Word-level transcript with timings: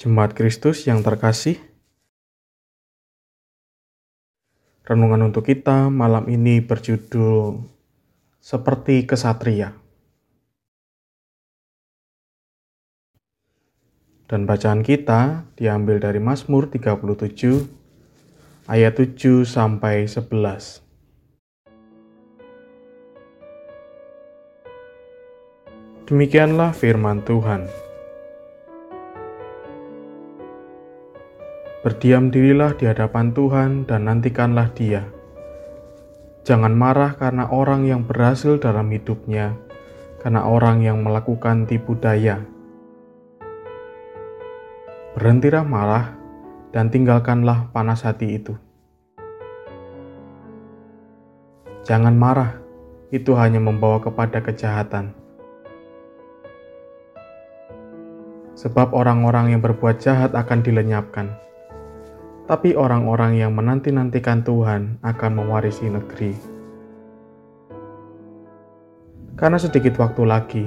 Jemaat 0.00 0.32
Kristus 0.32 0.88
yang 0.88 1.04
terkasih, 1.04 1.60
renungan 4.88 5.28
untuk 5.28 5.44
kita 5.44 5.92
malam 5.92 6.24
ini 6.32 6.64
berjudul 6.64 7.60
Seperti 8.40 9.04
Kesatria. 9.04 9.76
Dan 14.24 14.48
bacaan 14.48 14.80
kita 14.80 15.44
diambil 15.60 16.00
dari 16.00 16.16
Mazmur 16.16 16.72
37 16.72 18.72
ayat 18.72 18.96
7 18.96 19.44
sampai 19.44 20.08
11. 20.08 20.80
Demikianlah 26.08 26.72
firman 26.72 27.20
Tuhan. 27.20 27.89
Berdiam 31.80 32.28
dirilah 32.28 32.76
di 32.76 32.84
hadapan 32.84 33.32
Tuhan 33.32 33.88
dan 33.88 34.04
nantikanlah 34.04 34.68
Dia. 34.76 35.00
Jangan 36.44 36.76
marah 36.76 37.16
karena 37.16 37.48
orang 37.48 37.88
yang 37.88 38.04
berhasil 38.04 38.60
dalam 38.60 38.92
hidupnya, 38.92 39.56
karena 40.20 40.44
orang 40.44 40.84
yang 40.84 41.00
melakukan 41.00 41.64
tipu 41.64 41.96
daya. 41.96 42.44
Berhentilah 45.16 45.64
marah 45.64 46.20
dan 46.68 46.92
tinggalkanlah 46.92 47.72
panas 47.72 48.04
hati 48.04 48.36
itu. 48.36 48.52
Jangan 51.88 52.12
marah, 52.12 52.60
itu 53.08 53.32
hanya 53.32 53.56
membawa 53.56 54.04
kepada 54.04 54.44
kejahatan. 54.44 55.16
Sebab 58.52 58.92
orang-orang 58.92 59.56
yang 59.56 59.64
berbuat 59.64 59.96
jahat 59.96 60.36
akan 60.36 60.60
dilenyapkan 60.60 61.48
tapi 62.50 62.74
orang-orang 62.74 63.38
yang 63.38 63.54
menanti-nantikan 63.54 64.42
Tuhan 64.42 64.98
akan 65.06 65.32
mewarisi 65.38 65.86
negeri. 65.86 66.34
Karena 69.38 69.54
sedikit 69.54 69.94
waktu 70.02 70.26
lagi, 70.26 70.66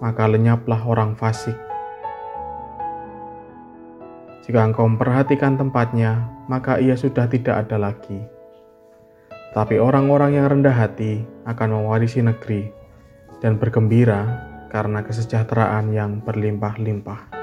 maka 0.00 0.24
lenyaplah 0.24 0.80
orang 0.88 1.12
fasik. 1.12 1.52
Jika 4.48 4.64
engkau 4.64 4.88
memperhatikan 4.88 5.60
tempatnya, 5.60 6.32
maka 6.48 6.80
ia 6.80 6.96
sudah 6.96 7.28
tidak 7.28 7.68
ada 7.68 7.76
lagi. 7.76 8.16
Tapi 9.52 9.76
orang-orang 9.76 10.40
yang 10.40 10.48
rendah 10.48 10.72
hati 10.72 11.20
akan 11.44 11.76
mewarisi 11.76 12.24
negeri 12.24 12.72
dan 13.44 13.60
bergembira 13.60 14.48
karena 14.72 15.04
kesejahteraan 15.04 15.92
yang 15.92 16.24
berlimpah-limpah. 16.24 17.41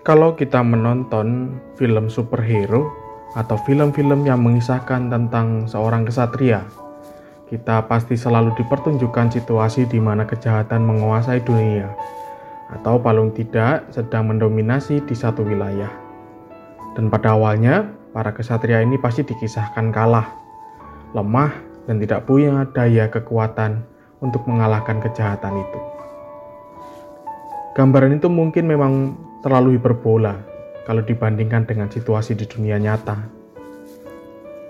Kalau 0.00 0.32
kita 0.32 0.64
menonton 0.64 1.60
film 1.76 2.08
superhero 2.08 2.88
atau 3.36 3.60
film-film 3.68 4.24
yang 4.24 4.40
mengisahkan 4.40 5.12
tentang 5.12 5.68
seorang 5.68 6.08
kesatria, 6.08 6.64
kita 7.52 7.84
pasti 7.84 8.16
selalu 8.16 8.56
dipertunjukkan 8.56 9.28
situasi 9.28 9.84
di 9.84 10.00
mana 10.00 10.24
kejahatan 10.24 10.88
menguasai 10.88 11.44
dunia, 11.44 11.92
atau 12.72 12.96
paling 12.96 13.36
tidak 13.36 13.92
sedang 13.92 14.32
mendominasi 14.32 15.04
di 15.04 15.12
satu 15.12 15.44
wilayah. 15.44 15.92
Dan 16.96 17.12
pada 17.12 17.36
awalnya, 17.36 17.84
para 18.16 18.32
kesatria 18.32 18.80
ini 18.80 18.96
pasti 18.96 19.20
dikisahkan 19.20 19.92
kalah, 19.92 20.32
lemah, 21.12 21.52
dan 21.84 22.00
tidak 22.00 22.24
punya 22.24 22.64
daya 22.72 23.04
kekuatan 23.12 23.84
untuk 24.24 24.48
mengalahkan 24.48 24.96
kejahatan 24.96 25.60
itu. 25.60 25.80
Gambaran 27.76 28.16
itu 28.16 28.32
mungkin 28.32 28.64
memang 28.64 28.92
terlalu 29.40 29.80
hiperbola 29.80 30.36
kalau 30.84 31.04
dibandingkan 31.04 31.64
dengan 31.64 31.88
situasi 31.88 32.36
di 32.36 32.44
dunia 32.44 32.76
nyata. 32.76 33.16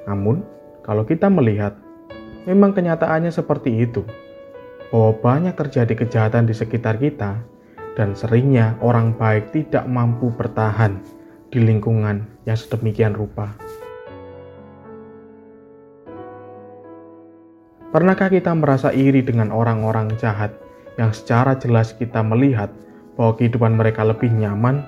Namun, 0.07 0.43
kalau 0.83 1.07
kita 1.07 1.31
melihat, 1.31 1.75
memang 2.47 2.75
kenyataannya 2.75 3.31
seperti 3.31 3.85
itu, 3.85 4.03
bahwa 4.91 5.15
banyak 5.23 5.55
terjadi 5.55 5.95
kejahatan 5.95 6.51
di 6.51 6.55
sekitar 6.55 6.99
kita, 6.99 7.39
dan 7.99 8.15
seringnya 8.15 8.79
orang 8.83 9.15
baik 9.15 9.51
tidak 9.55 9.87
mampu 9.87 10.31
bertahan 10.35 10.99
di 11.51 11.59
lingkungan 11.59 12.27
yang 12.47 12.59
sedemikian 12.59 13.15
rupa. 13.15 13.51
Pernahkah 17.91 18.31
kita 18.31 18.55
merasa 18.55 18.95
iri 18.95 19.19
dengan 19.19 19.51
orang-orang 19.51 20.15
jahat 20.15 20.55
yang 20.95 21.11
secara 21.11 21.59
jelas 21.59 21.91
kita 21.91 22.23
melihat 22.23 22.71
bahwa 23.21 23.37
kehidupan 23.37 23.77
mereka 23.77 24.01
lebih 24.01 24.33
nyaman 24.33 24.81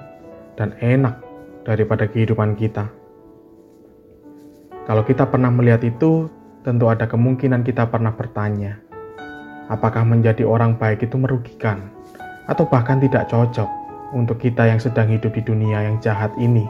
dan 0.56 0.72
enak 0.80 1.20
daripada 1.68 2.08
kehidupan 2.08 2.56
kita. 2.56 2.88
Kalau 4.88 5.04
kita 5.04 5.28
pernah 5.28 5.52
melihat 5.52 5.84
itu, 5.84 6.32
tentu 6.64 6.88
ada 6.88 7.04
kemungkinan 7.04 7.60
kita 7.60 7.92
pernah 7.92 8.16
bertanya, 8.16 8.80
apakah 9.68 10.00
menjadi 10.08 10.48
orang 10.48 10.80
baik 10.80 11.04
itu 11.04 11.20
merugikan 11.20 11.92
atau 12.48 12.64
bahkan 12.64 12.96
tidak 13.04 13.28
cocok 13.28 13.68
untuk 14.16 14.40
kita 14.40 14.64
yang 14.64 14.80
sedang 14.80 15.12
hidup 15.12 15.36
di 15.36 15.44
dunia 15.44 15.84
yang 15.84 16.00
jahat 16.00 16.32
ini. 16.40 16.64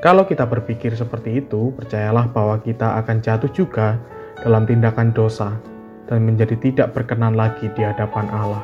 Kalau 0.00 0.24
kita 0.24 0.48
berpikir 0.48 0.96
seperti 0.96 1.44
itu, 1.44 1.68
percayalah 1.76 2.32
bahwa 2.32 2.56
kita 2.64 2.96
akan 3.04 3.20
jatuh 3.20 3.52
juga 3.52 4.00
dalam 4.40 4.64
tindakan 4.64 5.12
dosa 5.12 5.52
dan 6.12 6.28
menjadi 6.28 6.60
tidak 6.60 6.92
berkenan 6.92 7.32
lagi 7.32 7.72
di 7.72 7.80
hadapan 7.80 8.28
Allah. 8.28 8.60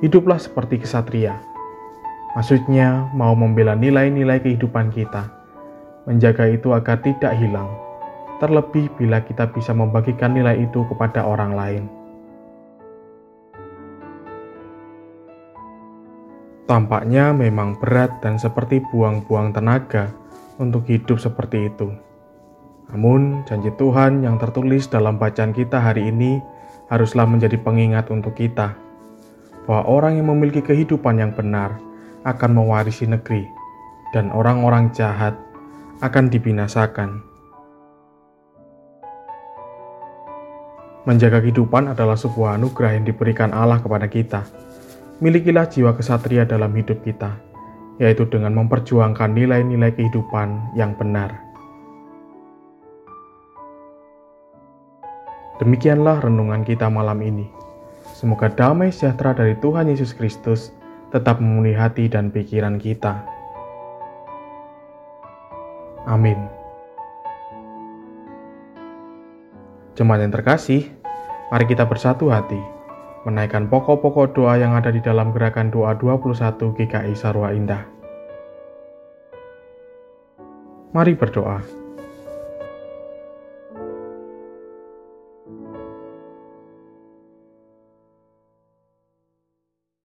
Hiduplah 0.00 0.40
seperti 0.40 0.80
kesatria. 0.80 1.36
Maksudnya, 2.32 3.12
mau 3.12 3.36
membela 3.36 3.76
nilai-nilai 3.76 4.40
kehidupan 4.40 4.88
kita, 4.96 5.28
menjaga 6.08 6.48
itu 6.48 6.72
agar 6.72 7.04
tidak 7.04 7.36
hilang, 7.36 7.68
terlebih 8.40 8.88
bila 8.96 9.20
kita 9.20 9.44
bisa 9.52 9.76
membagikan 9.76 10.32
nilai 10.32 10.64
itu 10.64 10.88
kepada 10.88 11.28
orang 11.28 11.52
lain. 11.52 11.84
Tampaknya 16.64 17.36
memang 17.36 17.76
berat 17.76 18.24
dan 18.24 18.40
seperti 18.40 18.80
buang-buang 18.88 19.52
tenaga 19.52 20.12
untuk 20.56 20.88
hidup 20.88 21.20
seperti 21.20 21.68
itu. 21.68 22.07
Namun, 22.88 23.44
janji 23.44 23.68
Tuhan 23.76 24.24
yang 24.24 24.40
tertulis 24.40 24.88
dalam 24.88 25.20
bacaan 25.20 25.52
kita 25.52 25.76
hari 25.76 26.08
ini 26.08 26.40
haruslah 26.88 27.28
menjadi 27.28 27.60
pengingat 27.60 28.08
untuk 28.08 28.32
kita 28.32 28.72
bahwa 29.68 29.84
orang 29.84 30.16
yang 30.16 30.32
memiliki 30.32 30.64
kehidupan 30.64 31.20
yang 31.20 31.36
benar 31.36 31.76
akan 32.24 32.56
mewarisi 32.56 33.04
negeri, 33.04 33.44
dan 34.16 34.32
orang-orang 34.32 34.88
jahat 34.96 35.36
akan 36.00 36.32
dibinasakan. 36.32 37.20
Menjaga 41.04 41.44
kehidupan 41.44 41.92
adalah 41.92 42.16
sebuah 42.16 42.56
anugerah 42.56 42.96
yang 42.96 43.04
diberikan 43.04 43.52
Allah 43.52 43.80
kepada 43.80 44.08
kita. 44.08 44.44
Milikilah 45.20 45.68
jiwa 45.68 45.92
kesatria 45.96 46.44
dalam 46.44 46.72
hidup 46.72 47.00
kita, 47.04 47.36
yaitu 48.00 48.24
dengan 48.28 48.56
memperjuangkan 48.56 49.32
nilai-nilai 49.36 49.92
kehidupan 49.96 50.76
yang 50.76 50.96
benar. 50.96 51.47
Demikianlah 55.58 56.22
renungan 56.22 56.62
kita 56.62 56.86
malam 56.86 57.18
ini. 57.18 57.50
Semoga 58.14 58.46
damai 58.46 58.94
sejahtera 58.94 59.34
dari 59.34 59.58
Tuhan 59.58 59.90
Yesus 59.90 60.14
Kristus 60.14 60.70
tetap 61.10 61.42
memenuhi 61.42 61.74
hati 61.74 62.06
dan 62.06 62.30
pikiran 62.30 62.78
kita. 62.78 63.26
Amin. 66.06 66.38
Jemaat 69.98 70.22
yang 70.22 70.30
terkasih, 70.30 70.86
mari 71.50 71.66
kita 71.66 71.82
bersatu 71.82 72.30
hati, 72.30 72.62
menaikkan 73.26 73.66
pokok-pokok 73.66 74.38
doa 74.38 74.54
yang 74.62 74.78
ada 74.78 74.94
di 74.94 75.02
dalam 75.02 75.34
gerakan 75.34 75.74
doa 75.74 75.98
21 75.98 76.54
GKI 76.54 77.18
Sarwa 77.18 77.50
Indah. 77.50 77.82
Mari 80.94 81.18
berdoa. 81.18 81.87